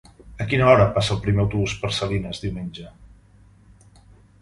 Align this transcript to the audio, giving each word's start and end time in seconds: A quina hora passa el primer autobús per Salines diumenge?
A 0.45 0.45
quina 0.53 0.69
hora 0.71 0.87
passa 0.95 1.13
el 1.17 1.19
primer 1.27 1.45
autobús 1.45 1.77
per 1.83 1.93
Salines 1.99 2.43
diumenge? 2.47 2.91